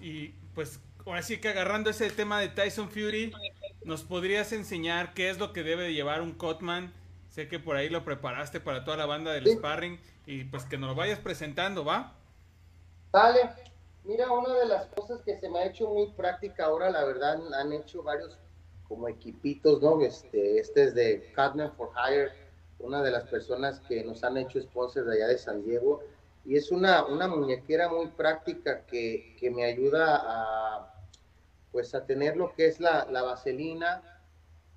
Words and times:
y 0.00 0.34
pues 0.56 0.80
ahora 1.06 1.22
sí 1.22 1.40
que 1.40 1.48
agarrando 1.48 1.88
ese 1.88 2.10
tema 2.10 2.40
de 2.40 2.48
Tyson 2.48 2.90
Fury, 2.90 3.32
¿nos 3.84 4.02
podrías 4.02 4.52
enseñar 4.52 5.14
qué 5.14 5.30
es 5.30 5.38
lo 5.38 5.52
que 5.52 5.62
debe 5.62 5.84
de 5.84 5.94
llevar 5.94 6.20
un 6.20 6.32
Cotman? 6.32 6.92
Sé 7.30 7.46
que 7.46 7.60
por 7.60 7.76
ahí 7.76 7.88
lo 7.88 8.04
preparaste 8.04 8.58
para 8.58 8.84
toda 8.84 8.96
la 8.96 9.06
banda 9.06 9.32
del 9.32 9.46
sparring 9.46 10.00
y 10.26 10.42
pues 10.42 10.64
que 10.64 10.78
nos 10.78 10.90
lo 10.90 10.96
vayas 10.96 11.20
presentando, 11.20 11.84
¿va? 11.84 12.12
Dale. 13.12 13.50
Mira, 14.02 14.32
una 14.32 14.52
de 14.52 14.66
las 14.66 14.86
cosas 14.86 15.22
que 15.22 15.38
se 15.38 15.48
me 15.48 15.60
ha 15.60 15.66
hecho 15.66 15.88
muy 15.88 16.10
práctica 16.10 16.64
ahora, 16.64 16.90
la 16.90 17.04
verdad, 17.04 17.38
han 17.54 17.72
hecho 17.72 18.02
varios 18.02 18.36
como 18.88 19.06
equipitos, 19.06 19.80
¿no? 19.80 20.02
Este, 20.02 20.58
este 20.58 20.82
es 20.82 20.94
de 20.96 21.32
Cotman 21.36 21.72
for 21.76 21.90
Hire, 21.94 22.32
una 22.80 23.00
de 23.00 23.12
las 23.12 23.28
personas 23.28 23.78
que 23.88 24.02
nos 24.02 24.24
han 24.24 24.38
hecho 24.38 24.60
sponsors 24.60 25.06
de 25.06 25.14
allá 25.14 25.28
de 25.28 25.38
San 25.38 25.62
Diego 25.62 26.02
y 26.44 26.56
es 26.56 26.70
una, 26.70 27.04
una 27.06 27.28
muñequera 27.28 27.88
muy 27.88 28.08
práctica 28.08 28.84
que, 28.86 29.36
que, 29.38 29.50
me 29.50 29.64
ayuda 29.64 30.16
a 30.16 30.88
pues 31.70 31.94
a 31.94 32.04
tener 32.04 32.36
lo 32.36 32.54
que 32.54 32.66
es 32.66 32.80
la, 32.80 33.06
la 33.10 33.22
vaselina 33.22 34.02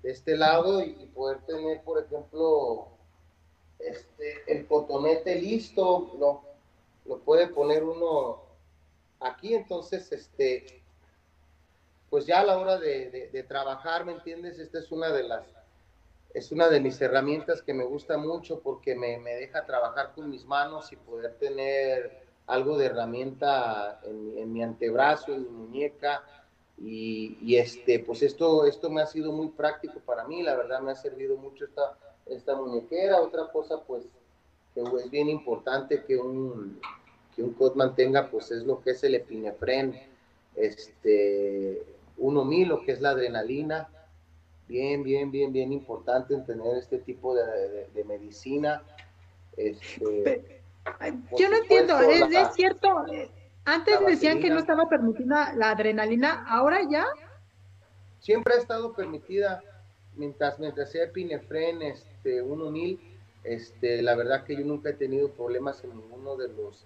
de 0.02 0.12
este 0.12 0.36
lado 0.36 0.82
y, 0.82 0.92
poder 1.14 1.40
tener 1.46 1.82
por 1.82 2.02
ejemplo 2.02 2.88
este 3.78 4.42
el 4.46 4.66
cotonete 4.66 5.40
listo 5.40 6.14
lo, 6.18 6.42
lo 7.04 7.18
puede 7.20 7.48
poner 7.48 7.84
uno 7.84 8.42
aquí 9.20 9.54
entonces 9.54 10.10
este 10.12 10.82
pues 12.10 12.26
ya 12.26 12.40
a 12.40 12.44
la 12.44 12.58
hora 12.58 12.78
de, 12.78 13.30
de 13.32 13.42
trabajar 13.42 14.04
me 14.04 14.12
entiendes 14.12 14.58
esta 14.58 14.78
es 14.78 14.92
una 14.92 15.10
de 15.10 15.24
las 15.24 15.44
es 16.36 16.52
una 16.52 16.68
de 16.68 16.80
mis 16.80 17.00
herramientas 17.00 17.62
que 17.62 17.72
me 17.72 17.84
gusta 17.84 18.18
mucho 18.18 18.60
porque 18.60 18.94
me, 18.94 19.16
me 19.16 19.34
deja 19.36 19.64
trabajar 19.64 20.12
con 20.14 20.28
mis 20.28 20.44
manos 20.44 20.92
y 20.92 20.96
poder 20.96 21.32
tener 21.38 22.26
algo 22.46 22.76
de 22.76 22.86
herramienta 22.86 24.02
en, 24.04 24.52
mi 24.52 24.62
antebrazo, 24.62 25.32
en 25.32 25.44
mi 25.44 25.48
muñeca. 25.48 26.22
Y, 26.76 27.38
y, 27.40 27.56
este, 27.56 28.00
pues 28.00 28.22
esto, 28.22 28.66
esto 28.66 28.90
me 28.90 29.00
ha 29.00 29.06
sido 29.06 29.32
muy 29.32 29.48
práctico 29.48 29.98
para 30.00 30.24
mí, 30.24 30.42
la 30.42 30.54
verdad 30.56 30.80
me 30.80 30.92
ha 30.92 30.94
servido 30.94 31.38
mucho 31.38 31.64
esta, 31.64 31.96
esta 32.26 32.54
muñequera. 32.54 33.22
Otra 33.22 33.50
cosa, 33.50 33.80
pues, 33.86 34.04
que 34.74 34.82
es 34.82 35.10
bien 35.10 35.30
importante 35.30 36.04
que 36.04 36.18
un, 36.18 36.78
que 37.34 37.42
un 37.42 37.54
cot 37.54 37.74
tenga, 37.96 38.30
pues 38.30 38.50
es 38.50 38.62
lo 38.64 38.82
que 38.82 38.90
es 38.90 39.02
el 39.04 39.14
epinefren, 39.14 39.98
este, 40.54 41.82
1000, 42.18 42.68
lo 42.68 42.82
que 42.82 42.92
es 42.92 43.00
la 43.00 43.10
adrenalina, 43.10 43.88
bien, 44.68 45.02
bien, 45.02 45.30
bien, 45.30 45.52
bien 45.52 45.72
importante 45.72 46.34
en 46.34 46.44
tener 46.44 46.76
este 46.76 46.98
tipo 46.98 47.34
de, 47.34 48.04
medicina. 48.04 48.82
Este, 49.56 50.62
yo 51.38 51.50
no 51.50 51.56
entiendo, 51.56 51.98
¿es, 52.00 52.54
cierto? 52.54 53.04
Antes 53.64 53.98
decían 54.06 54.40
que 54.40 54.50
no 54.50 54.58
estaba 54.58 54.88
permitida 54.88 55.52
la 55.54 55.70
adrenalina, 55.70 56.44
¿ahora 56.48 56.80
ya? 56.88 57.04
Siempre 58.20 58.54
ha 58.54 58.58
estado 58.58 58.92
permitida, 58.92 59.62
mientras, 60.14 60.58
mientras 60.58 60.90
sea 60.90 61.04
epinefren, 61.04 61.82
este, 61.82 62.42
1000, 62.42 63.00
este, 63.44 64.02
la 64.02 64.16
verdad 64.16 64.44
que 64.44 64.56
yo 64.56 64.64
nunca 64.64 64.90
he 64.90 64.94
tenido 64.94 65.30
problemas 65.30 65.82
en 65.84 65.90
ninguno 65.90 66.36
de 66.36 66.48
los, 66.48 66.84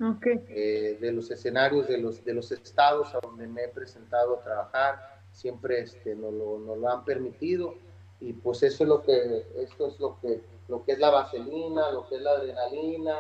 eh, 0.48 0.98
de 1.00 1.12
los 1.12 1.30
escenarios, 1.30 1.88
de 1.88 1.98
los, 1.98 2.24
de 2.24 2.34
los 2.34 2.52
estados 2.52 3.14
a 3.14 3.20
donde 3.20 3.46
me 3.46 3.64
he 3.64 3.68
presentado 3.68 4.38
a 4.38 4.42
trabajar 4.42 5.19
siempre 5.40 5.80
este, 5.80 6.14
nos, 6.14 6.32
lo, 6.34 6.76
lo 6.76 6.88
han 6.88 7.04
permitido 7.04 7.74
y 8.20 8.34
pues 8.34 8.62
eso 8.62 8.84
es 8.84 8.88
lo 8.88 9.02
que, 9.02 9.46
esto 9.56 9.86
es 9.86 9.98
lo 9.98 10.20
que, 10.20 10.42
lo 10.68 10.84
que 10.84 10.92
es 10.92 10.98
la 10.98 11.10
vaselina, 11.10 11.90
lo 11.90 12.06
que 12.08 12.16
es 12.16 12.22
la 12.22 12.32
adrenalina, 12.32 13.16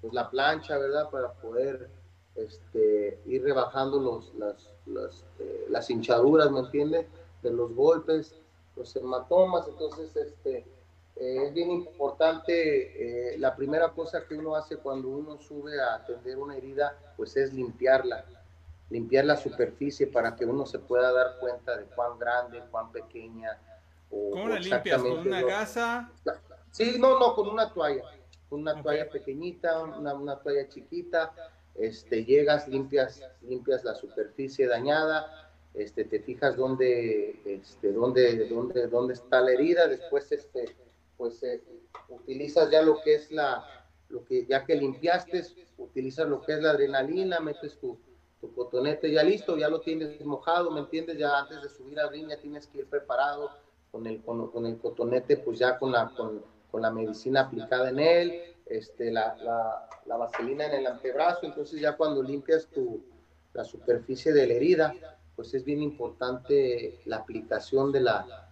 pues 0.00 0.12
la 0.12 0.28
plancha, 0.28 0.76
¿verdad? 0.76 1.08
Para 1.10 1.32
poder 1.34 1.88
este, 2.34 3.20
ir 3.26 3.44
rebajando 3.44 4.00
los, 4.00 4.34
las, 4.34 4.72
las, 4.86 5.24
eh, 5.38 5.66
las 5.68 5.88
hinchaduras, 5.88 6.50
¿me 6.50 6.60
entiendes? 6.60 7.06
De 7.42 7.52
los 7.52 7.72
golpes, 7.74 8.34
los 8.74 8.94
hematomas, 8.96 9.68
entonces 9.68 10.14
este, 10.16 10.58
eh, 11.16 11.44
es 11.46 11.54
bien 11.54 11.70
importante, 11.70 13.34
eh, 13.34 13.38
la 13.38 13.54
primera 13.54 13.90
cosa 13.90 14.26
que 14.26 14.34
uno 14.34 14.56
hace 14.56 14.78
cuando 14.78 15.08
uno 15.08 15.38
sube 15.38 15.80
a 15.80 15.94
atender 15.94 16.38
una 16.38 16.56
herida, 16.56 16.98
pues 17.16 17.36
es 17.36 17.52
limpiarla 17.52 18.24
limpiar 18.90 19.24
la 19.24 19.36
superficie 19.36 20.08
para 20.08 20.36
que 20.36 20.44
uno 20.44 20.66
se 20.66 20.80
pueda 20.80 21.12
dar 21.12 21.38
cuenta 21.38 21.76
de 21.76 21.84
cuán 21.84 22.18
grande, 22.18 22.62
cuán 22.70 22.92
pequeña. 22.92 23.58
O, 24.10 24.32
¿Cómo 24.32 24.48
la 24.48 24.58
limpias? 24.58 25.00
¿Con 25.00 25.18
una 25.26 25.42
gasa? 25.42 26.12
Sí, 26.72 26.96
no, 26.98 27.18
no, 27.18 27.34
con 27.34 27.48
una 27.48 27.72
toalla. 27.72 28.02
Con 28.48 28.62
una 28.62 28.82
toalla 28.82 29.08
pequeñita, 29.08 29.82
una, 29.82 30.14
una, 30.14 30.36
toalla 30.40 30.68
chiquita. 30.68 31.32
Este, 31.76 32.24
llegas, 32.24 32.68
limpias, 32.68 33.22
limpias 33.42 33.84
la 33.84 33.94
superficie 33.94 34.66
dañada, 34.66 35.50
este, 35.72 36.04
te 36.04 36.18
fijas 36.20 36.56
dónde, 36.56 37.40
este, 37.44 37.92
dónde, 37.92 38.48
dónde, 38.48 38.88
dónde 38.88 39.14
está 39.14 39.40
la 39.40 39.52
herida, 39.52 39.86
después 39.86 40.30
este, 40.32 40.76
pues 41.16 41.40
eh, 41.44 41.62
utilizas 42.08 42.70
ya 42.70 42.82
lo 42.82 43.00
que 43.02 43.14
es 43.14 43.30
la, 43.30 43.64
lo 44.08 44.24
que 44.24 44.46
ya 44.46 44.64
que 44.66 44.74
limpiaste, 44.74 45.44
utilizas 45.78 46.28
lo 46.28 46.42
que 46.42 46.54
es 46.54 46.60
la 46.60 46.70
adrenalina, 46.70 47.38
metes 47.38 47.78
tu, 47.78 47.96
tu 48.70 48.76
cotonete 48.76 49.10
ya 49.10 49.22
listo, 49.22 49.56
ya 49.56 49.68
lo 49.68 49.80
tienes 49.80 50.24
mojado, 50.24 50.70
¿me 50.70 50.80
entiendes? 50.80 51.18
Ya 51.18 51.38
antes 51.38 51.62
de 51.62 51.68
subir 51.68 51.98
al 51.98 52.10
ring 52.10 52.28
ya 52.28 52.38
tienes 52.38 52.66
que 52.66 52.78
ir 52.78 52.86
preparado 52.86 53.50
con 53.90 54.06
el, 54.06 54.22
con, 54.22 54.66
el 54.66 54.78
cotonete, 54.78 55.36
pues 55.38 55.58
ya 55.58 55.78
con 55.78 55.92
la, 55.92 56.10
con, 56.16 56.42
con, 56.70 56.82
la 56.82 56.90
medicina 56.90 57.42
aplicada 57.42 57.90
en 57.90 57.98
él, 57.98 58.42
este, 58.66 59.10
la, 59.10 59.36
la, 59.36 59.88
la, 60.06 60.16
vaselina 60.16 60.66
en 60.66 60.74
el 60.74 60.86
antebrazo, 60.86 61.40
entonces 61.46 61.80
ya 61.80 61.96
cuando 61.96 62.22
limpias 62.22 62.68
tu, 62.68 63.02
la 63.52 63.64
superficie 63.64 64.32
de 64.32 64.46
la 64.46 64.54
herida, 64.54 64.94
pues 65.34 65.52
es 65.54 65.64
bien 65.64 65.82
importante 65.82 67.00
la 67.06 67.16
aplicación 67.16 67.90
de 67.90 68.00
la, 68.00 68.48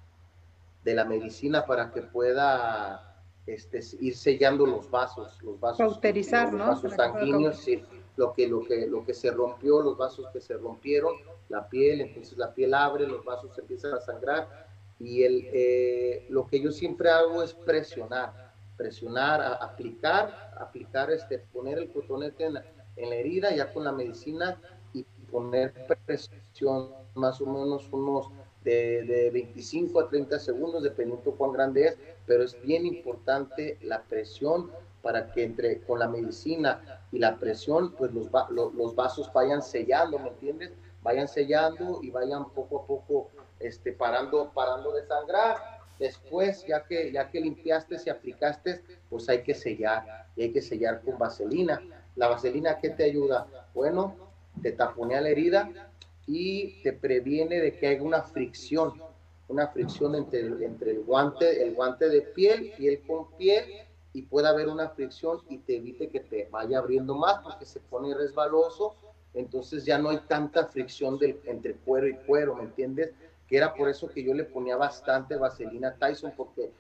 de 0.83 0.95
la 0.95 1.05
medicina 1.05 1.65
para 1.65 1.93
que 1.93 2.03
pueda 2.03 3.23
este, 3.47 3.81
ir 4.01 4.17
sellando 4.17 4.67
los 4.67 4.91
vasos, 4.91 5.41
los 5.43 5.61
vasos, 5.61 5.79
Cauterizar, 5.79 6.53
los 6.53 6.67
vasos 6.67 6.93
sanguíneos, 6.95 7.59
sí 7.59 7.85
lo 8.19 8.35
que, 8.35 8.49
lo, 8.49 8.65
que, 8.65 8.87
lo 8.89 9.05
que 9.07 9.15
se 9.15 9.31
rompió, 9.31 9.81
los 9.81 9.97
vasos 9.97 10.27
que 10.33 10.41
se 10.41 10.55
rompieron, 10.55 11.15
la 11.49 11.69
piel, 11.69 12.01
entonces 12.01 12.37
la 12.37 12.53
piel 12.53 12.75
abre, 12.75 13.07
los 13.07 13.25
vasos 13.25 13.57
empiezan 13.57 13.95
a 13.95 14.01
sangrar 14.01 14.67
y 14.99 15.23
el, 15.23 15.49
eh, 15.53 16.27
lo 16.29 16.45
que 16.49 16.61
yo 16.61 16.73
siempre 16.73 17.11
hago 17.11 17.45
es 17.45 17.55
presionar, 17.55 18.53
presionar, 18.77 19.59
aplicar, 19.61 20.53
aplicar, 20.59 21.13
este, 21.13 21.39
poner 21.39 21.79
el 21.79 21.93
cotonete 21.93 22.47
en 22.47 22.55
la, 22.55 22.65
en 22.97 23.11
la 23.11 23.15
herida 23.15 23.55
ya 23.55 23.73
con 23.73 23.85
la 23.85 23.93
medicina 23.93 24.61
y 24.93 25.05
poner 25.31 25.73
presión 26.05 26.91
más 27.15 27.41
o 27.41 27.47
menos 27.47 27.89
unos 27.93 28.31
de, 28.65 29.05
de, 29.05 29.31
25 29.31 30.01
a 30.01 30.09
30 30.09 30.41
segundos, 30.41 30.83
dependiendo 30.83 31.31
cuán 31.37 31.53
grande 31.53 31.87
es, 31.87 31.99
pero 32.27 32.43
es 32.43 32.61
bien 32.63 32.85
importante 32.85 33.79
la 33.81 34.03
presión 34.03 34.73
para 35.03 35.33
que 35.33 35.45
entre 35.45 35.81
con 35.83 35.99
la 35.99 36.09
medicina 36.09 37.01
y 37.13 37.19
la 37.19 37.37
presión, 37.37 37.93
pues 37.93 38.13
los, 38.13 38.95
vasos 38.95 39.33
vayan 39.33 39.63
sellando, 39.63 40.19
¿me 40.19 40.29
entiendes? 40.29 40.73
Vayan 41.03 41.29
sellando 41.29 42.01
y 42.03 42.11
vayan 42.11 42.51
poco 42.51 42.81
a 42.81 42.87
poco 42.87 43.31
este, 43.61 43.93
parando, 43.93 44.51
parando 44.53 44.93
de 44.93 45.07
sangrar. 45.07 45.57
Después, 45.99 46.65
ya 46.67 46.85
que, 46.85 47.11
ya 47.11 47.31
que 47.31 47.41
limpiaste 47.41 47.97
y 48.05 48.11
aplicaste, 48.11 48.83
pues 49.09 49.29
hay 49.29 49.43
que 49.43 49.55
sellar, 49.55 50.27
y 50.37 50.43
hay 50.43 50.53
que 50.53 50.63
sellar 50.63 51.01
con 51.03 51.19
vaselina. 51.19 51.81
¿La 52.15 52.29
vaselina 52.29 52.79
qué 52.79 52.91
te 52.91 53.05
ayuda? 53.05 53.47
Bueno, 53.75 54.15
te 54.63 54.73
taponea 54.73 55.21
la 55.21 55.31
herida 55.31 55.71
y 56.27 56.83
te 56.83 56.93
previene 56.93 57.61
de 57.61 57.77
que 57.77 57.89
haya 57.89 58.03
una 58.03 58.23
fricción, 58.23 59.01
una 59.49 59.69
fricción 59.69 60.15
entre, 60.15 60.41
entre 60.41 60.93
el 60.93 61.01
guante, 61.01 61.63
el 61.63 61.75
guante 61.75 62.09
de 62.09 62.21
piel, 62.23 62.73
piel 62.77 63.03
con 63.07 63.31
piel, 63.37 63.65
y 64.19 64.23
pueda 64.23 64.49
haber 64.49 64.67
una 64.67 64.89
fricción 64.89 65.39
y 65.49 65.59
te 65.59 65.77
evite 65.77 66.09
que 66.09 66.19
te 66.19 66.49
vaya 66.51 66.79
abriendo 66.79 67.15
más 67.15 67.39
porque 67.39 67.65
se 67.65 67.79
pone 67.79 68.13
resbaloso, 68.15 68.97
entonces 69.33 69.85
ya 69.85 69.97
no 69.97 70.09
hay 70.09 70.19
tanta 70.27 70.67
fricción 70.67 71.19
del, 71.19 71.41
entre 71.45 71.75
cuero 71.75 72.09
y 72.09 72.15
cuero, 72.27 72.57
¿me 72.57 72.65
entiendes? 72.65 73.13
Que 73.47 73.59
era 73.59 73.73
por 73.73 73.89
eso 73.89 74.09
que 74.09 74.25
yo 74.25 74.35
le 74.35 74.43
ponía 74.43 74.77
bastante 74.77 75.37
vaselina 75.37 75.91
a 75.91 75.95
Tyson 75.95 76.33
porque 76.37 76.73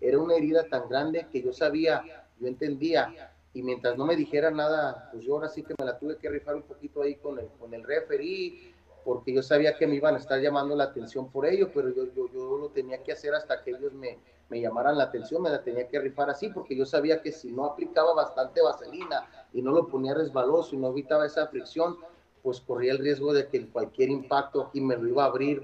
era 0.00 0.18
una 0.18 0.34
herida 0.34 0.64
tan 0.68 0.88
grande 0.88 1.28
que 1.30 1.40
yo 1.40 1.52
sabía, 1.52 2.02
yo 2.40 2.48
entendía, 2.48 3.32
y 3.54 3.62
mientras 3.62 3.96
no 3.96 4.04
me 4.04 4.16
dijera 4.16 4.50
nada, 4.50 5.08
pues 5.12 5.24
yo 5.24 5.34
ahora 5.34 5.48
sí 5.48 5.62
que 5.62 5.74
me 5.78 5.84
la 5.84 5.96
tuve 6.00 6.16
que 6.16 6.28
rifar 6.30 6.56
un 6.56 6.62
poquito 6.62 7.02
ahí 7.02 7.14
con 7.14 7.38
el, 7.38 7.46
con 7.60 7.72
el 7.74 7.84
referee, 7.84 8.74
porque 9.04 9.32
yo 9.32 9.40
sabía 9.40 9.76
que 9.76 9.86
me 9.86 9.94
iban 9.94 10.16
a 10.16 10.18
estar 10.18 10.40
llamando 10.40 10.74
la 10.74 10.84
atención 10.84 11.30
por 11.30 11.46
ello, 11.46 11.70
pero 11.72 11.90
yo, 11.90 12.12
yo, 12.12 12.26
tenía 12.72 13.02
que 13.02 13.12
hacer 13.12 13.34
hasta 13.34 13.62
que 13.62 13.70
ellos 13.70 13.92
me, 13.92 14.18
me 14.48 14.60
llamaran 14.60 14.98
la 14.98 15.04
atención, 15.04 15.42
me 15.42 15.50
la 15.50 15.62
tenía 15.62 15.88
que 15.88 15.98
rifar 15.98 16.28
así, 16.30 16.48
porque 16.48 16.76
yo 16.76 16.84
sabía 16.84 17.22
que 17.22 17.32
si 17.32 17.52
no 17.52 17.64
aplicaba 17.64 18.12
bastante 18.14 18.60
vaselina 18.60 19.28
y 19.52 19.62
no 19.62 19.72
lo 19.72 19.88
ponía 19.88 20.14
resbaloso 20.14 20.74
y 20.74 20.78
no 20.78 20.88
evitaba 20.88 21.26
esa 21.26 21.46
fricción, 21.46 21.96
pues 22.42 22.60
corría 22.60 22.92
el 22.92 22.98
riesgo 22.98 23.32
de 23.32 23.46
que 23.48 23.66
cualquier 23.68 24.10
impacto 24.10 24.62
aquí 24.62 24.80
me 24.80 24.96
lo 24.96 25.08
iba 25.08 25.24
a 25.24 25.26
abrir, 25.26 25.62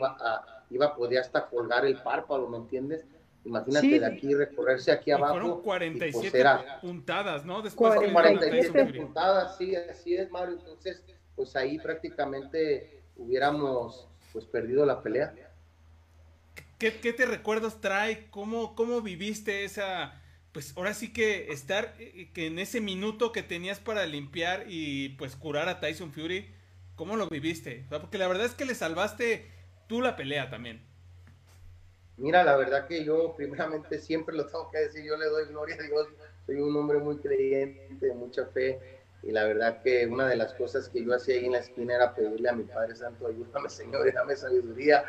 iba 0.71 0.87
a 0.87 0.95
poder 0.95 1.19
hasta 1.19 1.47
colgar 1.47 1.85
el 1.85 2.01
párpado, 2.03 2.49
¿me 2.49 2.57
entiendes? 2.57 3.05
Imagínate 3.45 4.01
de 4.01 4.07
aquí 4.07 4.35
recorrerse 4.35 4.93
aquí 4.93 5.11
abajo. 5.11 5.35
Fueron 5.35 5.63
47 5.63 6.31
pues 6.31 6.81
puntadas, 6.81 7.45
¿no? 7.45 7.63
Después 7.63 7.95
47 8.13 8.85
puntadas, 9.01 9.57
sí, 9.57 9.75
así 9.75 10.17
es, 10.17 10.31
Mario. 10.31 10.57
Entonces, 10.59 11.05
pues 11.35 11.57
ahí 11.57 11.79
prácticamente 11.79 13.03
hubiéramos 13.17 14.09
pues 14.33 14.45
perdido 14.45 14.85
la 14.85 15.03
pelea. 15.03 15.35
¿Qué, 16.79 16.91
te 16.91 17.27
recuerdos 17.27 17.81
trae? 17.81 18.29
¿Cómo, 18.31 18.77
¿Cómo 18.77 19.01
viviste 19.03 19.65
esa, 19.65 20.23
pues 20.53 20.77
ahora 20.77 20.95
sí 20.95 21.13
que 21.13 21.51
estar 21.53 21.95
eh, 21.99 22.31
que 22.33 22.47
en 22.47 22.61
ese 22.61 22.81
minuto 22.81 23.33
que 23.33 23.43
tenías 23.43 23.81
para 23.81 24.07
limpiar 24.07 24.65
y 24.69 25.11
pues 25.11 25.35
curar 25.35 25.69
a 25.69 25.81
Tyson 25.81 26.13
Fury, 26.13 26.55
¿cómo 26.95 27.17
lo 27.17 27.29
viviste? 27.29 27.85
porque 27.91 28.19
la 28.19 28.29
verdad 28.29 28.47
es 28.47 28.55
que 28.55 28.65
le 28.65 28.77
salvaste 28.77 29.51
tú 29.89 30.01
la 30.01 30.15
pelea 30.15 30.51
también. 30.51 30.87
Mira, 32.17 32.45
la 32.45 32.57
verdad 32.57 32.87
que 32.87 33.05
yo 33.05 33.35
primeramente 33.37 33.99
siempre 33.99 34.37
lo 34.37 34.47
tengo 34.47 34.71
que 34.71 34.79
decir, 34.79 35.05
yo 35.05 35.17
le 35.17 35.27
doy 35.27 35.47
gloria 35.47 35.77
a 35.77 35.83
Dios, 35.83 36.09
soy 36.47 36.57
un 36.57 36.77
hombre 36.77 36.99
muy 36.99 37.17
creyente, 37.19 38.07
de 38.07 38.15
mucha 38.15 38.47
fe, 38.47 38.98
y 39.23 39.33
la 39.33 39.45
verdad 39.45 39.83
que 39.83 40.07
una 40.07 40.29
de 40.29 40.37
las 40.37 40.55
cosas 40.55 40.89
que 40.89 41.05
yo 41.05 41.15
hacía 41.15 41.37
ahí 41.37 41.47
en 41.47 41.53
la 41.53 41.59
esquina 41.59 41.97
era 41.97 42.15
pedirle 42.15 42.49
a 42.49 42.53
mi 42.53 42.65
Padre 42.65 42.95
Santo, 42.95 43.27
ayúdame 43.27 43.69
Señor, 43.69 44.13
dame 44.15 44.37
sabiduría 44.37 45.05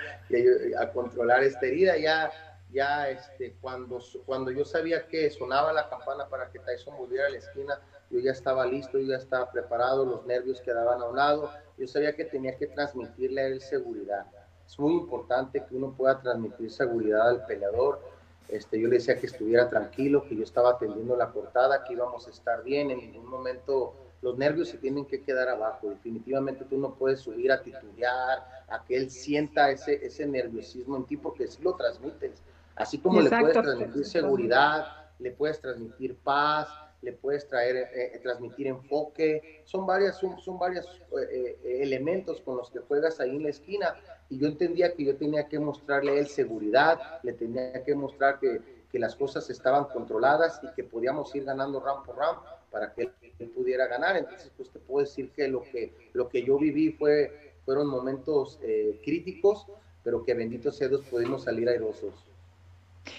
a 0.79 0.91
controlar 0.91 1.43
esta 1.43 1.65
herida. 1.65 1.97
Ya, 1.97 2.31
ya 2.71 3.09
este, 3.09 3.55
cuando, 3.61 3.99
cuando 4.25 4.51
yo 4.51 4.65
sabía 4.65 5.07
que 5.07 5.29
sonaba 5.29 5.73
la 5.73 5.89
campana 5.89 6.27
para 6.27 6.51
que 6.51 6.59
Tyson 6.59 6.97
volviera 6.97 7.27
a 7.27 7.29
la 7.29 7.37
esquina, 7.37 7.79
yo 8.09 8.19
ya 8.19 8.31
estaba 8.31 8.65
listo, 8.65 8.97
yo 8.97 9.07
ya 9.07 9.17
estaba 9.17 9.51
preparado, 9.51 10.05
los 10.05 10.25
nervios 10.25 10.59
quedaban 10.61 11.01
a 11.01 11.05
un 11.05 11.15
lado, 11.15 11.51
yo 11.77 11.87
sabía 11.87 12.15
que 12.15 12.25
tenía 12.25 12.57
que 12.57 12.67
transmitirle 12.67 13.41
a 13.41 13.47
él 13.47 13.61
seguridad. 13.61 14.25
Es 14.65 14.77
muy 14.79 14.93
importante 14.93 15.63
que 15.65 15.75
uno 15.75 15.93
pueda 15.95 16.21
transmitir 16.21 16.71
seguridad 16.71 17.29
al 17.29 17.45
peleador. 17.45 18.01
Este, 18.49 18.79
yo 18.79 18.87
le 18.87 18.95
decía 18.95 19.17
que 19.17 19.27
estuviera 19.27 19.69
tranquilo, 19.69 20.25
que 20.27 20.35
yo 20.35 20.43
estaba 20.43 20.71
atendiendo 20.71 21.15
la 21.15 21.31
cortada, 21.31 21.83
que 21.83 21.93
íbamos 21.93 22.27
a 22.27 22.31
estar 22.31 22.63
bien, 22.63 22.89
en 22.89 22.99
ningún 22.99 23.29
momento 23.29 23.93
los 24.21 24.37
nervios 24.37 24.69
se 24.69 24.77
tienen 24.77 25.05
que 25.05 25.21
quedar 25.21 25.49
abajo. 25.49 25.89
Definitivamente 25.89 26.65
tú 26.65 26.77
no 26.77 26.95
puedes 26.95 27.19
subir 27.19 27.51
a 27.51 27.61
titular, 27.61 28.65
a 28.67 28.83
que 28.85 28.97
él 28.97 29.09
sienta 29.09 29.69
ese, 29.71 30.05
ese 30.05 30.25
nerviosismo 30.25 30.97
en 30.97 31.05
ti, 31.05 31.17
porque 31.17 31.47
si 31.47 31.61
lo 31.61 31.75
transmites. 31.75 32.41
Así 32.75 32.97
como 32.97 33.21
le 33.21 33.29
puedes 33.29 33.53
transmitir 33.53 34.05
seguridad, 34.05 34.85
le 35.19 35.31
puedes 35.31 35.59
transmitir 35.59 36.15
paz, 36.17 36.69
le 37.01 37.13
puedes 37.13 37.47
traer, 37.47 37.75
eh, 37.77 38.11
eh, 38.13 38.19
transmitir 38.21 38.67
enfoque. 38.67 39.61
Son 39.65 39.85
varias, 39.85 40.17
son, 40.17 40.59
varios 40.59 40.85
eh, 41.31 41.79
elementos 41.81 42.41
con 42.41 42.57
los 42.57 42.69
que 42.69 42.79
juegas 42.79 43.19
ahí 43.19 43.35
en 43.35 43.43
la 43.43 43.49
esquina. 43.49 43.95
Y 44.29 44.39
yo 44.39 44.47
entendía 44.47 44.93
que 44.93 45.05
yo 45.05 45.15
tenía 45.15 45.47
que 45.47 45.59
mostrarle 45.59 46.19
a 46.19 46.25
seguridad, 46.25 46.99
le 47.23 47.33
tenía 47.33 47.83
que 47.83 47.95
mostrar 47.95 48.39
que, 48.39 48.61
que 48.91 48.99
las 48.99 49.15
cosas 49.15 49.49
estaban 49.49 49.85
controladas 49.85 50.59
y 50.63 50.73
que 50.73 50.83
podíamos 50.83 51.33
ir 51.35 51.45
ganando 51.45 51.79
round 51.79 52.05
por 52.05 52.17
round 52.17 52.39
para 52.71 52.93
que 52.93 53.09
él 53.39 53.49
pudiera 53.49 53.87
ganar. 53.87 54.17
Entonces, 54.17 54.51
pues 54.55 54.69
te 54.69 54.79
puedo 54.79 55.05
decir 55.05 55.31
que 55.31 55.47
lo 55.47 55.63
que, 55.63 55.93
lo 56.13 56.29
que 56.29 56.43
yo 56.43 56.57
viví 56.57 56.91
fue, 56.91 57.53
fueron 57.65 57.87
momentos 57.87 58.59
eh, 58.63 58.99
críticos, 59.03 59.65
pero 60.03 60.23
que 60.23 60.33
bendito 60.33 60.71
sea 60.71 60.87
Dios 60.87 61.01
pudimos 61.09 61.43
salir 61.43 61.69
airosos. 61.69 62.13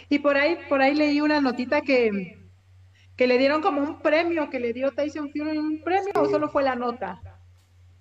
Y 0.09 0.19
por 0.19 0.37
ahí, 0.37 0.59
por 0.69 0.81
ahí 0.83 0.95
leí 0.95 1.21
una 1.21 1.41
notita 1.41 1.81
que, 1.81 2.39
que 3.21 3.27
le 3.27 3.37
dieron 3.37 3.61
como 3.61 3.83
un 3.83 4.01
premio, 4.01 4.49
que 4.49 4.59
le 4.59 4.73
dio 4.73 4.93
Tyson 4.93 5.31
Fury 5.31 5.59
un 5.59 5.83
premio, 5.85 6.11
o 6.17 6.25
solo 6.25 6.49
fue 6.49 6.63
la 6.63 6.75
nota. 6.75 7.21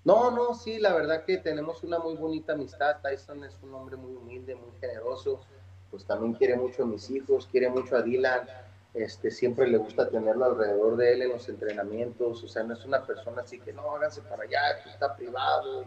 No, 0.02 0.30
no, 0.30 0.54
sí, 0.54 0.78
la 0.78 0.94
verdad 0.94 1.26
que 1.26 1.36
tenemos 1.36 1.84
una 1.84 1.98
muy 1.98 2.14
bonita 2.16 2.54
amistad. 2.54 3.02
Tyson 3.02 3.44
es 3.44 3.54
un 3.62 3.74
hombre 3.74 3.98
muy 3.98 4.14
humilde, 4.14 4.54
muy 4.54 4.72
generoso, 4.80 5.42
pues 5.90 6.06
también 6.06 6.32
quiere 6.32 6.56
mucho 6.56 6.84
a 6.84 6.86
mis 6.86 7.10
hijos, 7.10 7.46
quiere 7.52 7.68
mucho 7.68 7.96
a 7.96 8.00
Dylan. 8.00 8.48
Este, 8.94 9.30
siempre 9.30 9.68
le 9.68 9.76
gusta 9.76 10.08
tenerlo 10.08 10.46
alrededor 10.46 10.96
de 10.96 11.12
él 11.12 11.20
en 11.20 11.32
los 11.32 11.46
entrenamientos, 11.50 12.42
o 12.42 12.48
sea, 12.48 12.62
no 12.62 12.72
es 12.72 12.86
una 12.86 13.04
persona 13.04 13.42
así 13.42 13.60
que 13.60 13.74
no, 13.74 13.94
háganse 13.94 14.22
para 14.22 14.44
allá, 14.44 14.70
esto 14.78 14.88
está 14.88 15.14
privado 15.14 15.84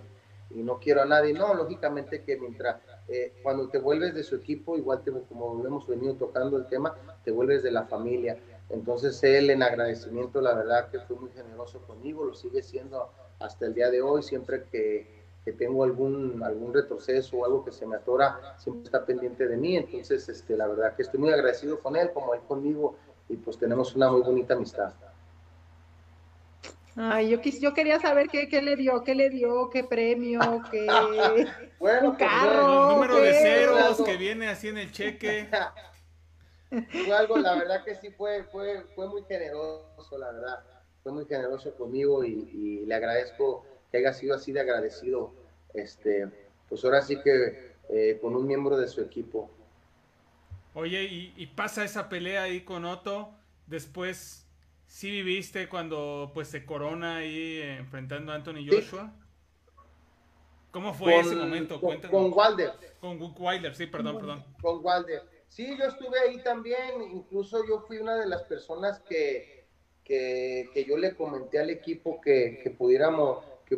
y, 0.52 0.62
no 0.62 0.78
quiero 0.78 1.02
a 1.02 1.06
nadie, 1.06 1.34
no, 1.34 1.56
lógicamente 1.56 2.22
que 2.22 2.38
mientras, 2.38 2.76
eh, 3.08 3.34
cuando 3.44 3.70
te 3.70 3.80
vuelves 3.80 4.14
de 4.14 4.24
su 4.24 4.36
equipo, 4.36 4.78
igual 4.78 5.04
te, 5.04 5.12
como 5.12 5.66
hemos 5.66 5.88
venido 5.88 6.16
tocando 6.16 6.58
el 6.58 6.68
tema, 6.68 6.96
te 7.24 7.32
vuelves 7.32 7.64
de 7.64 7.72
la 7.72 7.84
familia, 7.84 8.38
entonces 8.70 9.22
él 9.24 9.50
en 9.50 9.64
agradecimiento, 9.64 10.42
la 10.42 10.54
verdad 10.54 10.90
que 10.90 11.00
fue 11.00 11.16
muy 11.16 11.30
generoso 11.32 11.80
conmigo, 11.88 12.24
lo 12.26 12.34
sigue 12.34 12.62
siendo 12.62 13.10
hasta 13.40 13.66
el 13.66 13.74
día 13.74 13.90
de 13.90 14.02
hoy, 14.02 14.24
siempre 14.24 14.64
que 14.72 15.24
que 15.44 15.52
tengo 15.52 15.84
algún, 15.84 16.42
algún 16.44 16.74
retroceso 16.74 17.38
o 17.38 17.46
algo 17.46 17.66
que 17.66 17.72
se 17.72 17.86
me 17.86 17.98
atora, 17.98 18.56
siempre 18.58 18.84
está 18.86 19.06
pendiente 19.06 19.48
de 19.48 19.58
mí. 19.58 19.76
Entonces, 19.76 20.28
este, 20.30 20.56
la 20.56 20.68
verdad 20.68 20.96
que 20.96 21.02
estoy 21.02 21.20
muy 21.20 21.32
agradecido 21.32 21.80
con 21.80 21.96
él, 21.96 22.12
como 22.14 22.34
él 22.34 22.42
conmigo, 22.48 22.96
y 23.28 23.36
pues 23.38 23.58
tenemos 23.58 23.96
una 23.96 24.10
muy 24.10 24.22
bonita 24.22 24.54
amistad. 24.54 24.94
Ay, 26.96 27.30
yo, 27.30 27.42
yo 27.42 27.74
quería 27.74 28.00
saber 28.00 28.28
qué, 28.30 28.48
qué 28.48 28.62
le 28.62 28.76
dio, 28.76 29.04
qué 29.04 29.16
le 29.16 29.30
dio, 29.30 29.70
qué 29.70 29.84
premio, 29.84 30.40
qué 30.70 30.86
bueno, 31.80 32.16
pues, 32.16 32.30
carro, 32.30 32.90
el 32.90 32.96
número 32.96 33.16
de 33.18 33.34
ceros 33.34 34.02
que 34.04 34.18
viene 34.18 34.48
así 34.48 34.68
en 34.68 34.78
el 34.78 34.92
cheque. 34.92 35.50
fue 36.70 37.14
algo, 37.14 37.38
la 37.38 37.56
verdad 37.56 37.84
que 37.84 37.96
sí 37.96 38.12
fue, 38.12 38.44
fue, 38.46 38.84
fue 38.96 39.08
muy 39.08 39.24
generoso, 39.24 40.18
la 40.18 40.32
verdad. 40.32 40.64
Fue 41.02 41.12
muy 41.12 41.26
generoso 41.26 41.76
conmigo 41.76 42.24
y, 42.24 42.50
y 42.54 42.86
le 42.86 42.96
agradezco 42.96 43.66
que 43.92 43.98
haya 43.98 44.14
sido 44.14 44.36
así 44.36 44.52
de 44.52 44.62
agradecido, 44.62 45.34
este, 45.74 46.28
pues 46.68 46.84
ahora 46.84 47.02
sí 47.02 47.20
que 47.22 47.74
eh, 47.90 48.18
con 48.22 48.36
un 48.36 48.48
miembro 48.48 48.78
de 48.78 48.88
su 48.88 49.02
equipo. 49.02 49.52
Oye, 50.74 51.04
y, 51.04 51.46
pasa 51.56 51.84
esa 51.84 52.10
pelea 52.10 52.44
ahí 52.44 52.62
con 52.62 52.86
Otto, 52.86 53.30
después 53.68 54.48
sí 54.88 55.10
viviste 55.12 55.70
cuando 55.70 56.32
pues 56.34 56.48
se 56.48 56.66
corona 56.66 57.18
ahí 57.18 57.62
enfrentando 57.62 58.32
a 58.32 58.36
Anthony 58.36 58.66
Joshua. 58.70 59.14
¿Cómo 60.72 60.94
fue 60.94 61.20
ese 61.20 61.36
momento? 61.36 61.80
Con, 61.80 62.02
con, 62.02 62.34
Wilder. 62.34 62.72
Con 63.00 63.20
Wilder, 63.38 63.76
sí, 63.76 63.86
perdón, 63.86 64.18
perdón. 64.18 64.44
Con 64.60 64.80
Wilder. 64.84 65.22
Sí, 65.48 65.78
yo 65.78 65.86
estuve 65.86 66.20
ahí 66.20 66.42
también, 66.42 67.04
incluso 67.12 67.64
yo 67.68 67.82
fui 67.82 67.98
una 67.98 68.16
de 68.16 68.26
las 68.26 68.42
personas 68.44 69.00
que, 69.02 69.68
que, 70.04 70.72
que 70.74 70.86
yo 70.86 70.98
le 70.98 71.16
comenté 71.16 71.60
al 71.60 71.70
equipo 71.70 72.20
que, 72.20 72.60
que 72.64 72.72
pudiéramos 72.72 73.46
que 73.66 73.78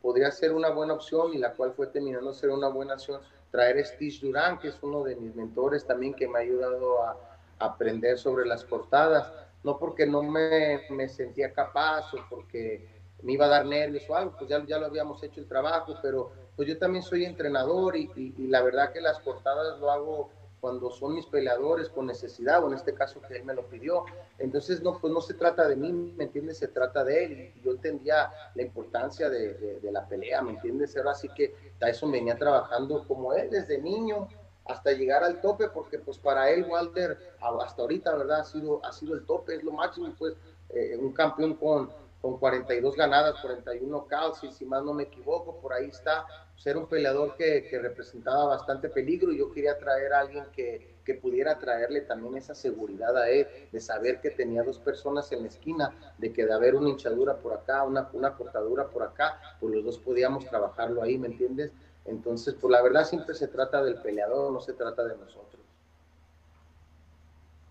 podría 0.00 0.30
ser 0.30 0.52
una 0.52 0.70
buena 0.70 0.94
opción 0.94 1.34
y 1.34 1.38
la 1.38 1.54
cual 1.54 1.72
fue 1.72 1.88
terminando 1.88 2.32
ser 2.32 2.50
una 2.50 2.68
buena 2.68 2.94
opción, 2.94 3.20
traer 3.50 3.78
a 3.78 3.84
Steve 3.84 4.14
Durán, 4.20 4.58
que 4.58 4.68
es 4.68 4.78
uno 4.82 5.02
de 5.02 5.16
mis 5.16 5.34
mentores 5.34 5.86
también 5.86 6.14
que 6.14 6.28
me 6.28 6.38
ha 6.38 6.42
ayudado 6.42 7.02
a, 7.02 7.16
aprender 7.58 8.18
sobre 8.18 8.44
las 8.44 8.64
cortadas, 8.64 9.32
no 9.66 9.78
porque 9.78 10.06
no 10.06 10.22
me, 10.22 10.82
me, 10.90 11.08
sentía 11.08 11.52
capaz 11.52 12.14
o 12.14 12.18
porque 12.30 12.86
me 13.22 13.32
iba 13.32 13.46
a 13.46 13.48
dar 13.48 13.66
nervios 13.66 14.08
o 14.08 14.14
algo, 14.14 14.36
pues 14.38 14.48
ya, 14.48 14.64
ya 14.64 14.78
lo 14.78 14.86
habíamos 14.86 15.20
hecho 15.24 15.40
el 15.40 15.48
trabajo, 15.48 15.96
pero 16.00 16.30
pues 16.54 16.68
yo 16.68 16.78
también 16.78 17.02
soy 17.02 17.24
entrenador 17.24 17.96
y, 17.96 18.32
la 18.46 18.62
verdad 18.62 18.92
que 18.92 19.00
las 19.00 19.18
cortadas 19.18 19.80
lo 19.80 19.90
hago 19.90 20.30
cuando 20.60 20.88
son 20.92 21.16
mis 21.16 21.26
peleadores 21.26 21.88
con 21.88 22.06
necesidad, 22.06 22.62
o 22.62 22.68
en 22.68 22.74
este 22.74 22.94
caso 22.94 23.20
que 23.20 23.38
él 23.38 23.44
me 23.44 23.54
lo 23.54 23.66
pidió. 23.66 24.04
Entonces, 24.38 24.82
no, 24.82 25.00
pues 25.00 25.12
no 25.12 25.20
se 25.20 25.34
trata 25.34 25.66
de 25.66 25.74
mí, 25.74 25.92
¿me 25.92 26.24
entiendes? 26.24 26.58
Se 26.58 26.68
trata 26.68 27.04
de 27.04 27.24
él. 27.24 27.54
Yo 27.62 27.72
entendía 27.72 28.30
la 28.54 28.62
importancia 28.62 29.28
de, 29.28 29.80
la 29.82 30.06
pelea, 30.08 30.42
¿me 30.42 30.52
entiendes? 30.52 30.96
Ahora 30.96 31.14
sí 31.14 31.28
que 31.36 31.54
Tyson 31.78 32.12
venía 32.12 32.36
trabajando 32.36 33.04
como 33.06 33.34
él 33.34 33.50
desde 33.50 33.78
niño 33.78 34.28
hasta 34.68 34.92
llegar 34.92 35.24
al 35.24 35.40
tope, 35.40 35.68
porque 35.68 35.98
pues 35.98 36.18
para 36.18 36.50
él 36.50 36.66
Walter 36.68 37.18
hasta 37.40 37.82
ahorita, 37.82 38.14
¿verdad? 38.16 38.40
Ha 38.40 38.44
sido, 38.44 38.84
ha 38.84 38.92
sido 38.92 39.14
el 39.14 39.24
tope, 39.24 39.54
es 39.54 39.62
lo 39.62 39.72
máximo, 39.72 40.12
pues 40.18 40.34
eh, 40.70 40.96
un 40.98 41.12
campeón 41.12 41.54
con, 41.54 41.90
con 42.20 42.38
42 42.38 42.96
ganadas, 42.96 43.40
41 43.40 44.06
caos, 44.06 44.42
y 44.42 44.50
si 44.50 44.64
más 44.64 44.82
no 44.82 44.92
me 44.92 45.04
equivoco, 45.04 45.60
por 45.60 45.72
ahí 45.72 45.86
está, 45.86 46.26
ser 46.56 46.76
un 46.76 46.86
peleador 46.86 47.36
que, 47.36 47.68
que, 47.68 47.78
representaba 47.78 48.46
bastante 48.46 48.88
peligro 48.88 49.30
y 49.30 49.38
yo 49.38 49.52
quería 49.52 49.78
traer 49.78 50.12
a 50.12 50.20
alguien 50.20 50.44
que, 50.52 50.96
que, 51.04 51.14
pudiera 51.14 51.58
traerle 51.58 52.00
también 52.00 52.36
esa 52.36 52.54
seguridad 52.54 53.16
a 53.16 53.28
él, 53.28 53.46
de 53.70 53.80
saber 53.80 54.20
que 54.20 54.30
tenía 54.30 54.62
dos 54.62 54.78
personas 54.78 55.30
en 55.32 55.42
la 55.42 55.48
esquina, 55.48 55.94
de 56.18 56.32
que 56.32 56.46
de 56.46 56.52
haber 56.52 56.74
una 56.74 56.88
hinchadura 56.88 57.36
por 57.36 57.52
acá, 57.52 57.84
una, 57.84 58.08
una 58.12 58.34
cortadura 58.34 58.88
por 58.88 59.02
acá, 59.02 59.38
pues 59.60 59.74
los 59.74 59.84
dos 59.84 59.98
podíamos 59.98 60.46
trabajarlo 60.46 61.02
ahí, 61.02 61.18
¿me 61.18 61.28
entiendes? 61.28 61.70
Entonces, 62.06 62.54
pues 62.54 62.70
la 62.70 62.82
verdad 62.82 63.04
siempre 63.04 63.34
se 63.34 63.48
trata 63.48 63.82
del 63.82 64.00
peleador, 64.00 64.52
no 64.52 64.60
se 64.60 64.72
trata 64.72 65.04
de 65.04 65.16
nosotros. 65.16 65.62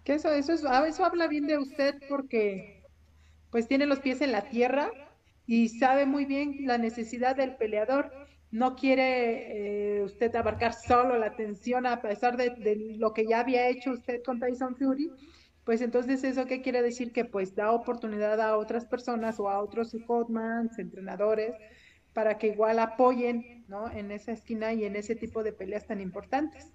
Que 0.03 0.15
eso, 0.15 0.29
eso, 0.29 0.53
es, 0.53 0.63
ah, 0.65 0.87
eso 0.87 1.03
habla 1.03 1.27
bien 1.27 1.47
de 1.47 1.57
usted 1.57 1.95
porque 2.07 2.83
pues 3.49 3.67
tiene 3.67 3.85
los 3.85 3.99
pies 3.99 4.21
en 4.21 4.31
la 4.31 4.49
tierra 4.49 4.91
y 5.47 5.69
sabe 5.69 6.05
muy 6.05 6.25
bien 6.25 6.57
la 6.65 6.77
necesidad 6.77 7.35
del 7.35 7.55
peleador. 7.55 8.11
No 8.51 8.75
quiere 8.75 9.97
eh, 9.97 10.03
usted 10.03 10.35
abarcar 10.35 10.73
solo 10.73 11.17
la 11.17 11.27
atención 11.27 11.85
a 11.85 12.01
pesar 12.01 12.37
de, 12.37 12.95
lo 12.97 13.13
que 13.13 13.25
ya 13.25 13.39
había 13.39 13.67
hecho 13.67 13.91
usted 13.91 14.21
con 14.23 14.39
Tyson 14.39 14.75
Fury, 14.75 15.11
pues 15.63 15.81
entonces 15.81 16.23
eso 16.23 16.45
qué 16.45 16.61
quiere 16.61 16.81
decir 16.81 17.11
que 17.11 17.25
pues 17.25 17.55
da 17.55 17.71
oportunidad 17.71 18.39
a 18.39 18.57
otras 18.57 18.85
personas 18.85 19.39
o 19.39 19.49
a 19.49 19.61
otros 19.61 19.95
coachmans, 20.05 20.77
entrenadores, 20.77 21.55
para 22.15 22.39
que 22.39 22.47
igual 22.47 22.79
apoyen, 22.79 23.63
¿no? 23.67 23.91
En 23.91 24.09
esa 24.09 24.31
esquina 24.31 24.73
y 24.73 24.85
en 24.85 24.95
ese 24.95 25.15
tipo 25.15 25.43
de 25.43 25.53
peleas 25.53 25.85
tan 25.85 26.01
importantes. 26.01 26.71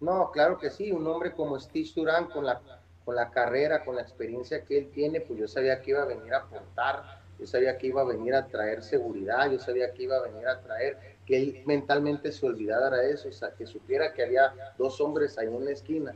No, 0.00 0.30
claro 0.30 0.56
que 0.56 0.70
sí, 0.70 0.90
un 0.92 1.06
hombre 1.06 1.32
como 1.32 1.60
Steve 1.60 1.88
Durán 1.94 2.28
con 2.28 2.46
la 2.46 2.62
con 3.04 3.16
la 3.16 3.30
carrera, 3.30 3.84
con 3.84 3.96
la 3.96 4.00
experiencia 4.00 4.64
que 4.64 4.78
él 4.78 4.90
tiene, 4.90 5.20
pues 5.20 5.38
yo 5.38 5.46
sabía 5.46 5.82
que 5.82 5.90
iba 5.90 6.00
a 6.00 6.06
venir 6.06 6.32
a 6.32 6.38
aportar 6.38 7.22
yo 7.38 7.46
sabía 7.46 7.76
que 7.78 7.88
iba 7.88 8.02
a 8.02 8.04
venir 8.04 8.34
a 8.34 8.46
traer 8.46 8.82
seguridad, 8.82 9.50
yo 9.50 9.58
sabía 9.58 9.92
que 9.92 10.04
iba 10.04 10.16
a 10.16 10.22
venir 10.22 10.46
a 10.46 10.60
traer 10.60 10.98
que 11.26 11.36
él 11.36 11.62
mentalmente 11.66 12.30
se 12.30 12.46
olvidara 12.46 12.96
de 12.96 13.12
eso, 13.12 13.28
o 13.28 13.32
sea, 13.32 13.50
que 13.50 13.66
supiera 13.66 14.12
que 14.12 14.22
había 14.22 14.52
dos 14.78 15.00
hombres 15.00 15.36
ahí 15.38 15.48
en 15.48 15.64
la 15.64 15.72
esquina, 15.72 16.14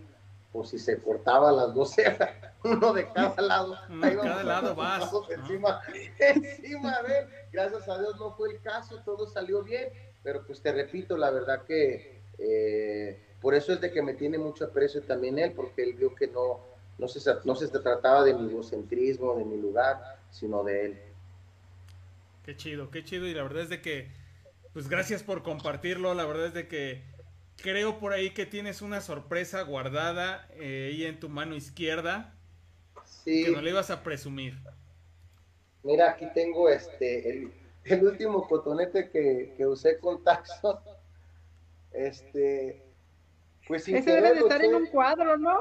por 0.53 0.67
si 0.67 0.79
se 0.79 0.99
cortaba 0.99 1.51
las 1.51 1.75
dos 1.75 1.91
cejas, 1.91 2.31
uno 2.65 2.93
de 2.93 3.11
cada 3.13 3.41
lado, 3.41 3.79
de 3.89 4.17
cada 4.17 4.43
lado 4.43 4.75
vas. 4.75 5.11
Encima, 5.31 5.81
encima 6.19 7.03
de 7.03 7.19
él. 7.19 7.29
Gracias 7.53 7.89
a 7.89 7.99
Dios 7.99 8.17
no 8.19 8.33
fue 8.33 8.51
el 8.51 8.61
caso, 8.61 9.01
todo 9.05 9.27
salió 9.27 9.63
bien, 9.63 9.89
pero 10.23 10.45
pues 10.47 10.61
te 10.61 10.73
repito, 10.73 11.17
la 11.17 11.31
verdad 11.31 11.63
que 11.65 12.21
eh, 12.39 13.21
por 13.41 13.55
eso 13.55 13.73
es 13.73 13.81
de 13.81 13.91
que 13.91 14.03
me 14.03 14.15
tiene 14.15 14.39
mucho 14.39 14.65
aprecio 14.65 15.03
también 15.03 15.39
él, 15.39 15.53
porque 15.53 15.83
él 15.83 15.95
vio 15.95 16.15
que 16.15 16.27
no, 16.27 16.61
no, 16.99 17.09
se, 17.09 17.21
no 17.45 17.55
se 17.55 17.69
trataba 17.69 18.25
de 18.25 18.35
mi 18.35 18.51
egocentrismo, 18.51 19.37
de 19.37 19.45
mi 19.45 19.57
lugar, 19.61 20.19
sino 20.31 20.65
de 20.65 20.87
él. 20.87 20.99
Qué 22.45 22.57
chido, 22.57 22.91
qué 22.91 23.05
chido, 23.05 23.27
y 23.27 23.35
la 23.35 23.43
verdad 23.43 23.63
es 23.63 23.69
de 23.69 23.83
que 23.83 24.09
pues 24.73 24.89
gracias 24.89 25.25
por 25.25 25.43
compartirlo. 25.43 26.15
La 26.15 26.25
verdad 26.25 26.47
es 26.47 26.55
de 26.55 26.69
que 26.69 27.03
creo 27.57 27.99
por 27.99 28.13
ahí 28.13 28.31
que 28.31 28.47
tienes 28.47 28.83
una 28.83 29.01
sorpresa 29.01 29.63
guardada 29.63 30.47
eh, 30.53 30.91
ahí 30.93 31.05
en 31.05 31.19
tu 31.19 31.29
mano 31.29 31.57
izquierda. 31.57 32.35
Sí. 33.25 33.45
Que 33.45 33.51
no 33.51 33.63
le 33.63 33.71
ibas 33.71 33.91
a 33.91 34.03
presumir. 34.03 34.55
Mira, 35.83 36.11
aquí 36.11 36.27
tengo 36.35 36.69
este 36.69 37.51
el, 37.85 38.05
último 38.05 38.47
cotonete 38.47 39.11
que, 39.11 39.67
usé 39.67 39.99
con 39.99 40.23
Taxon. 40.23 40.79
Este, 41.93 42.83
pues 43.67 43.85
sin 43.85 43.97
Ese 43.97 44.13
debe 44.13 44.35
de 44.35 44.41
estar 44.41 44.63
en 44.63 44.75
un 44.75 44.87
cuadro, 44.87 45.37
¿no? 45.37 45.59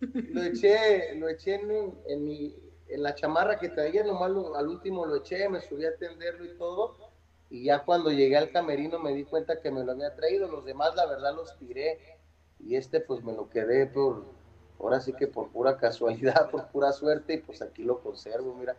Lo 0.00 0.42
eché, 0.42 1.14
lo 1.16 1.28
eché 1.28 1.54
en, 1.54 1.94
en, 2.06 2.24
mi, 2.24 2.54
en 2.88 3.02
la 3.02 3.14
chamarra 3.14 3.58
que 3.58 3.68
traía, 3.68 4.04
nomás 4.04 4.30
al 4.56 4.68
último 4.68 5.06
lo 5.06 5.16
eché, 5.16 5.48
me 5.48 5.60
subí 5.60 5.84
a 5.84 5.90
atenderlo 5.90 6.44
y 6.44 6.56
todo 6.56 7.10
y 7.50 7.64
ya 7.64 7.80
cuando 7.80 8.12
llegué 8.12 8.36
al 8.36 8.52
camerino 8.52 9.00
me 9.00 9.12
di 9.12 9.24
cuenta 9.24 9.60
que 9.60 9.72
me 9.72 9.84
lo 9.84 9.92
había 9.92 10.14
traído, 10.14 10.48
los 10.48 10.64
demás 10.64 10.94
la 10.94 11.04
verdad 11.06 11.34
los 11.34 11.58
tiré 11.58 11.98
y 12.60 12.76
este 12.76 13.00
pues 13.00 13.24
me 13.24 13.32
lo 13.32 13.50
quedé 13.50 13.86
por, 13.86 14.24
ahora 14.80 15.00
sí 15.00 15.12
que 15.12 15.26
por 15.26 15.50
pura 15.50 15.76
casualidad, 15.76 16.50
por 16.50 16.68
pura 16.68 16.92
suerte 16.92 17.34
y 17.34 17.38
pues 17.38 17.62
aquí 17.62 17.82
lo 17.82 18.00
conservo, 18.00 18.54
mira, 18.58 18.76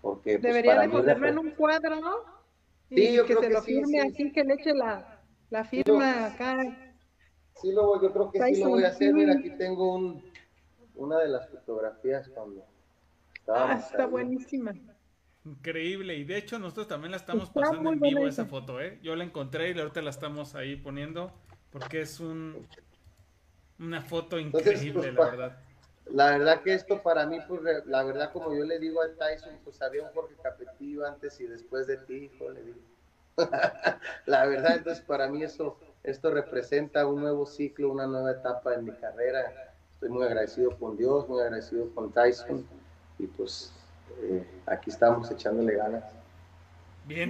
porque... 0.00 0.38
Pues, 0.38 0.42
Debería 0.42 0.80
de 0.80 0.88
ponerlo 0.88 1.28
en 1.28 1.38
un 1.38 1.50
cuadro, 1.52 2.00
¿no? 2.00 2.16
Y 2.90 3.06
sí, 3.06 3.18
que 3.26 3.34
se 3.34 3.50
lo 3.50 3.62
firme 3.62 4.00
así, 4.00 4.32
que 4.32 4.44
le 4.44 4.54
eche 4.54 4.74
la, 4.74 5.20
la 5.50 5.64
firma 5.64 6.26
acá. 6.26 6.56
Sí, 7.60 7.72
lo, 7.72 8.00
yo 8.00 8.12
creo 8.12 8.30
que 8.30 8.54
sí 8.54 8.62
lo 8.62 8.70
voy 8.70 8.84
a 8.84 8.88
hacer, 8.88 9.12
mira, 9.12 9.34
aquí 9.34 9.50
tengo 9.50 9.94
un, 9.94 10.22
una 10.94 11.18
de 11.18 11.28
las 11.28 11.48
fotografías 11.50 12.28
cuando... 12.28 12.64
Ah, 13.48 13.78
está 13.78 14.06
buenísima. 14.06 14.72
Increíble, 15.44 16.14
y 16.16 16.24
de 16.24 16.36
hecho 16.36 16.58
nosotros 16.58 16.88
también 16.88 17.12
la 17.12 17.16
estamos 17.16 17.50
pasando 17.50 17.92
en 17.92 18.00
vivo 18.00 18.26
esa 18.26 18.44
foto, 18.44 18.80
¿eh? 18.80 18.98
Yo 19.02 19.16
la 19.16 19.24
encontré 19.24 19.70
y 19.70 19.78
ahorita 19.78 20.02
la 20.02 20.10
estamos 20.10 20.54
ahí 20.54 20.76
poniendo 20.76 21.32
porque 21.70 22.02
es 22.02 22.20
un 22.20 22.66
una 23.78 24.02
foto 24.02 24.38
increíble, 24.38 25.12
pues, 25.12 25.14
la 25.14 25.24
verdad. 25.24 25.58
La 26.10 26.30
verdad 26.30 26.62
que 26.62 26.72
esto 26.72 27.02
para 27.02 27.26
mí, 27.26 27.38
pues 27.46 27.60
la 27.86 28.02
verdad 28.02 28.32
como 28.32 28.54
yo 28.54 28.64
le 28.64 28.78
digo 28.78 29.02
a 29.02 29.08
Tyson, 29.08 29.58
pues 29.62 29.80
había 29.82 30.02
un 30.04 30.08
Jorge 30.10 30.34
Capetillo 30.42 31.06
antes 31.06 31.38
y 31.40 31.46
después 31.46 31.86
de 31.86 31.98
ti, 31.98 32.30
hijo, 32.32 32.50
le 32.50 32.62
digo. 32.62 32.78
la 34.26 34.46
verdad, 34.46 34.76
entonces 34.76 35.04
para 35.04 35.28
mí 35.28 35.42
eso, 35.42 35.78
esto 36.02 36.30
representa 36.30 37.06
un 37.06 37.20
nuevo 37.20 37.46
ciclo, 37.46 37.92
una 37.92 38.06
nueva 38.06 38.32
etapa 38.32 38.74
en 38.74 38.86
mi 38.86 38.92
carrera. 38.92 39.74
Estoy 39.94 40.08
muy 40.08 40.24
agradecido 40.24 40.76
con 40.78 40.96
Dios, 40.96 41.28
muy 41.28 41.42
agradecido 41.42 41.90
con 41.94 42.10
Tyson 42.10 42.66
y 43.18 43.26
pues 43.26 43.72
eh, 44.22 44.46
aquí 44.66 44.90
estamos 44.90 45.30
echándole 45.30 45.74
ganas. 45.74 46.04
Bien. 47.04 47.26